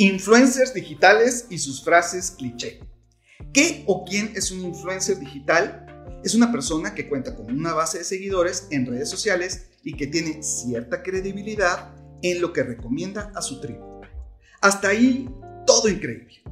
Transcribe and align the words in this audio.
Influencers 0.00 0.74
digitales 0.74 1.46
y 1.50 1.58
sus 1.58 1.82
frases 1.82 2.30
cliché. 2.30 2.78
¿Qué 3.52 3.82
o 3.88 4.04
quién 4.04 4.30
es 4.36 4.52
un 4.52 4.60
influencer 4.60 5.18
digital? 5.18 5.84
Es 6.22 6.36
una 6.36 6.52
persona 6.52 6.94
que 6.94 7.08
cuenta 7.08 7.34
con 7.34 7.50
una 7.50 7.74
base 7.74 7.98
de 7.98 8.04
seguidores 8.04 8.68
en 8.70 8.86
redes 8.86 9.10
sociales 9.10 9.70
y 9.82 9.96
que 9.96 10.06
tiene 10.06 10.40
cierta 10.40 11.02
credibilidad 11.02 11.96
en 12.22 12.40
lo 12.40 12.52
que 12.52 12.62
recomienda 12.62 13.32
a 13.34 13.42
su 13.42 13.60
tribu. 13.60 14.00
Hasta 14.60 14.90
ahí, 14.90 15.28
todo 15.66 15.88
increíble. 15.88 16.44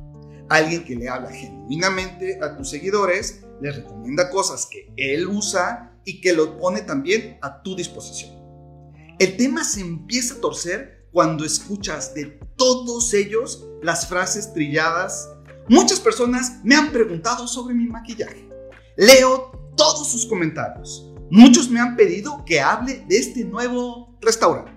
Alguien 0.48 0.84
que 0.84 0.96
le 0.96 1.08
habla 1.08 1.30
genuinamente 1.30 2.40
a 2.42 2.56
tus 2.56 2.70
seguidores, 2.70 3.44
les 3.62 3.76
recomienda 3.76 4.28
cosas 4.28 4.66
que 4.66 4.92
él 4.96 5.28
usa 5.28 5.96
y 6.04 6.20
que 6.20 6.32
lo 6.32 6.58
pone 6.58 6.80
también 6.80 7.38
a 7.42 7.62
tu 7.62 7.76
disposición. 7.76 8.34
El 9.20 9.36
tema 9.36 9.62
se 9.62 9.82
empieza 9.82 10.34
a 10.34 10.40
torcer 10.40 10.95
cuando 11.16 11.46
escuchas 11.46 12.12
de 12.12 12.26
todos 12.56 13.14
ellos 13.14 13.66
las 13.82 14.06
frases 14.06 14.52
trilladas. 14.52 15.30
Muchas 15.66 15.98
personas 15.98 16.60
me 16.62 16.74
han 16.74 16.92
preguntado 16.92 17.48
sobre 17.48 17.74
mi 17.74 17.86
maquillaje. 17.86 18.46
Leo 18.98 19.50
todos 19.78 20.12
sus 20.12 20.26
comentarios. 20.26 21.10
Muchos 21.30 21.70
me 21.70 21.80
han 21.80 21.96
pedido 21.96 22.44
que 22.44 22.60
hable 22.60 23.02
de 23.08 23.16
este 23.16 23.44
nuevo 23.44 24.14
restaurante. 24.20 24.72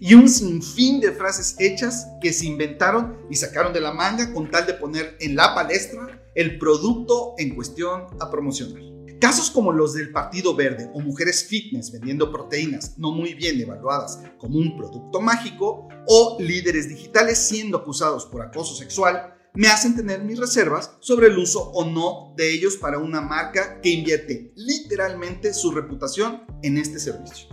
Y 0.00 0.14
un 0.14 0.28
sinfín 0.28 1.00
de 1.00 1.12
frases 1.12 1.54
hechas 1.60 2.08
que 2.20 2.32
se 2.32 2.46
inventaron 2.46 3.16
y 3.30 3.36
sacaron 3.36 3.72
de 3.72 3.80
la 3.80 3.92
manga 3.92 4.32
con 4.32 4.50
tal 4.50 4.66
de 4.66 4.74
poner 4.74 5.16
en 5.20 5.36
la 5.36 5.54
palestra 5.54 6.28
el 6.34 6.58
producto 6.58 7.34
en 7.38 7.54
cuestión 7.54 8.06
a 8.18 8.28
promocionar. 8.32 8.95
Casos 9.20 9.50
como 9.50 9.72
los 9.72 9.94
del 9.94 10.12
Partido 10.12 10.54
Verde 10.54 10.90
o 10.92 11.00
mujeres 11.00 11.44
fitness 11.44 11.90
vendiendo 11.90 12.30
proteínas 12.30 12.98
no 12.98 13.12
muy 13.12 13.34
bien 13.34 13.58
evaluadas 13.60 14.20
como 14.38 14.58
un 14.58 14.76
producto 14.76 15.20
mágico 15.20 15.88
o 16.06 16.36
líderes 16.38 16.88
digitales 16.88 17.38
siendo 17.38 17.78
acusados 17.78 18.26
por 18.26 18.42
acoso 18.42 18.74
sexual 18.74 19.34
me 19.54 19.68
hacen 19.68 19.96
tener 19.96 20.22
mis 20.22 20.38
reservas 20.38 20.98
sobre 21.00 21.28
el 21.28 21.38
uso 21.38 21.70
o 21.70 21.86
no 21.86 22.34
de 22.36 22.52
ellos 22.52 22.76
para 22.76 22.98
una 22.98 23.22
marca 23.22 23.80
que 23.80 23.88
invierte 23.88 24.52
literalmente 24.54 25.54
su 25.54 25.70
reputación 25.70 26.42
en 26.62 26.76
este 26.76 26.98
servicio. 26.98 27.48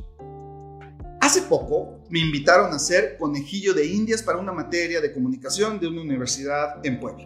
Hace 1.22 1.44
poco 1.44 2.03
me 2.09 2.20
invitaron 2.20 2.73
a 2.73 2.80
ser 2.80 3.17
conejillo 3.17 3.73
de 3.73 3.86
indias 3.86 4.22
para 4.22 4.38
una 4.38 4.52
materia 4.52 5.00
de 5.00 5.14
comunicación 5.14 5.80
de 5.80 5.88
una 5.88 6.02
universidad 6.02 6.86
en 6.86 7.00
Puebla. 7.00 7.23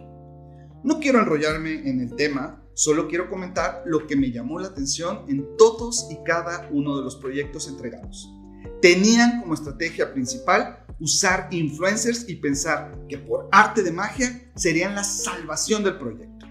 No 0.84 1.00
quiero 1.00 1.18
enrollarme 1.18 1.88
en 1.90 2.00
el 2.00 2.14
tema, 2.14 2.62
Solo 2.78 3.08
quiero 3.08 3.28
comentar 3.28 3.82
lo 3.86 4.06
que 4.06 4.14
me 4.14 4.30
llamó 4.30 4.60
la 4.60 4.68
atención 4.68 5.24
en 5.26 5.56
todos 5.56 6.06
y 6.12 6.22
cada 6.24 6.68
uno 6.70 6.96
de 6.96 7.02
los 7.02 7.16
proyectos 7.16 7.66
entregados. 7.66 8.32
Tenían 8.80 9.40
como 9.40 9.54
estrategia 9.54 10.12
principal 10.12 10.86
usar 11.00 11.48
influencers 11.50 12.28
y 12.28 12.36
pensar 12.36 12.92
que 13.08 13.18
por 13.18 13.48
arte 13.50 13.82
de 13.82 13.90
magia 13.90 14.52
serían 14.54 14.94
la 14.94 15.02
salvación 15.02 15.82
del 15.82 15.98
proyecto. 15.98 16.46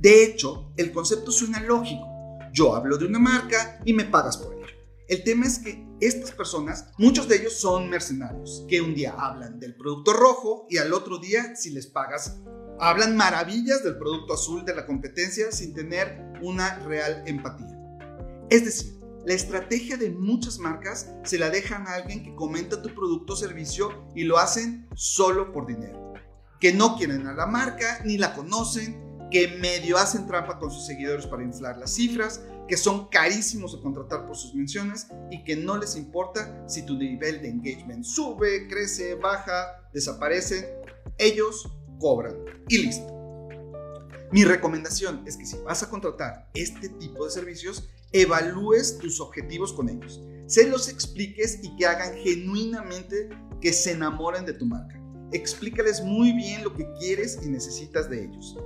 De 0.00 0.22
hecho, 0.22 0.70
el 0.76 0.92
concepto 0.92 1.32
suena 1.32 1.60
lógico. 1.64 2.06
Yo 2.52 2.76
hablo 2.76 2.96
de 2.96 3.06
una 3.06 3.18
marca 3.18 3.80
y 3.84 3.92
me 3.92 4.04
pagas 4.04 4.36
por 4.36 4.54
ello. 4.54 4.66
El 5.08 5.24
tema 5.24 5.46
es 5.46 5.58
que 5.58 5.84
estas 6.00 6.30
personas, 6.30 6.92
muchos 6.96 7.26
de 7.26 7.38
ellos 7.38 7.54
son 7.54 7.90
mercenarios, 7.90 8.64
que 8.68 8.80
un 8.80 8.94
día 8.94 9.16
hablan 9.18 9.58
del 9.58 9.74
producto 9.74 10.12
rojo 10.12 10.68
y 10.70 10.78
al 10.78 10.92
otro 10.92 11.18
día, 11.18 11.56
si 11.56 11.70
les 11.70 11.88
pagas, 11.88 12.38
hablan 12.80 13.16
maravillas 13.16 13.84
del 13.84 13.98
producto 13.98 14.34
azul 14.34 14.64
de 14.64 14.74
la 14.74 14.86
competencia 14.86 15.52
sin 15.52 15.74
tener 15.74 16.18
una 16.40 16.78
real 16.80 17.22
empatía. 17.26 17.78
Es 18.48 18.64
decir, 18.64 18.98
la 19.26 19.34
estrategia 19.34 19.98
de 19.98 20.10
muchas 20.10 20.58
marcas 20.58 21.12
se 21.24 21.38
la 21.38 21.50
dejan 21.50 21.86
a 21.86 21.94
alguien 21.94 22.24
que 22.24 22.34
comenta 22.34 22.80
tu 22.80 22.94
producto 22.94 23.34
o 23.34 23.36
servicio 23.36 24.06
y 24.14 24.24
lo 24.24 24.38
hacen 24.38 24.88
solo 24.94 25.52
por 25.52 25.66
dinero. 25.66 26.14
Que 26.58 26.72
no 26.72 26.96
quieren 26.96 27.26
a 27.26 27.34
la 27.34 27.46
marca 27.46 28.00
ni 28.04 28.16
la 28.16 28.34
conocen, 28.34 29.28
que 29.30 29.58
medio 29.58 29.98
hacen 29.98 30.26
trampa 30.26 30.58
con 30.58 30.70
sus 30.70 30.86
seguidores 30.86 31.26
para 31.26 31.44
inflar 31.44 31.76
las 31.76 31.94
cifras, 31.94 32.42
que 32.66 32.78
son 32.78 33.08
carísimos 33.08 33.74
a 33.74 33.82
contratar 33.82 34.26
por 34.26 34.36
sus 34.36 34.54
menciones 34.54 35.08
y 35.30 35.44
que 35.44 35.54
no 35.54 35.76
les 35.76 35.96
importa 35.96 36.64
si 36.66 36.86
tu 36.86 36.96
nivel 36.96 37.42
de 37.42 37.48
engagement 37.50 38.04
sube, 38.04 38.68
crece, 38.68 39.16
baja, 39.16 39.88
desaparece. 39.92 40.80
Ellos 41.18 41.70
cobran 42.00 42.34
y 42.68 42.78
listo. 42.78 43.20
Mi 44.32 44.44
recomendación 44.44 45.22
es 45.26 45.36
que 45.36 45.44
si 45.44 45.56
vas 45.58 45.82
a 45.82 45.90
contratar 45.90 46.48
este 46.54 46.88
tipo 46.88 47.24
de 47.24 47.32
servicios, 47.32 47.88
evalúes 48.12 48.98
tus 48.98 49.20
objetivos 49.20 49.72
con 49.72 49.88
ellos, 49.88 50.20
se 50.46 50.68
los 50.68 50.88
expliques 50.88 51.58
y 51.62 51.74
que 51.76 51.86
hagan 51.86 52.14
genuinamente 52.16 53.28
que 53.60 53.72
se 53.72 53.92
enamoren 53.92 54.46
de 54.46 54.52
tu 54.52 54.66
marca. 54.66 55.00
Explícales 55.32 56.02
muy 56.02 56.32
bien 56.32 56.62
lo 56.62 56.74
que 56.74 56.86
quieres 56.98 57.40
y 57.44 57.48
necesitas 57.48 58.08
de 58.08 58.24
ellos. 58.24 58.56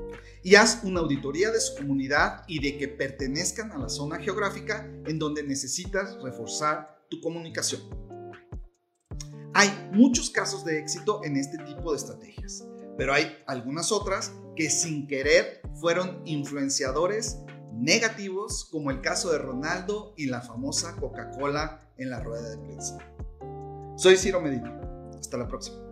Y 0.43 0.55
haz 0.55 0.85
una 0.85 1.01
auditoría 1.01 1.51
de 1.51 1.61
su 1.61 1.77
comunidad 1.77 2.43
y 2.47 2.61
de 2.61 2.77
que 2.77 2.89
pertenezcan 2.89 3.73
a 3.73 3.79
la 3.79 3.89
zona 3.89 4.19
geográfica 4.19 4.87
en 5.07 5.19
donde 5.19 5.43
necesitas 5.43 6.23
reforzar 6.23 7.07
tu 7.09 7.21
comunicación. 7.23 7.83
Hay 9.55 9.71
muchos 9.93 10.29
casos 10.29 10.65
de 10.65 10.79
éxito 10.79 11.23
en 11.25 11.37
este 11.37 11.59
tipo 11.59 11.93
de 11.93 11.99
estrategias 11.99 12.65
pero 12.97 13.13
hay 13.13 13.37
algunas 13.47 13.93
otras 13.93 14.33
que 14.57 14.71
sin 14.71 15.07
querer 15.07 15.61
fueron 15.75 16.23
influenciadores 16.25 17.39
negativos, 17.73 18.65
como 18.71 18.91
el 18.91 19.01
caso 19.01 19.33
de 19.33 19.39
Ronaldo 19.39 20.15
y 20.17 20.27
la 20.27 20.41
famosa 20.41 20.95
Coca-Cola 20.97 21.81
en 21.99 22.11
la 22.11 22.21
rueda 22.21 22.51
de 22.51 22.59
prensa. 22.59 22.99
Soy 23.97 24.17
Ciro 24.17 24.41
Medina. 24.41 24.81
Hasta 25.19 25.37
la 25.37 25.49
próxima. 25.49 25.84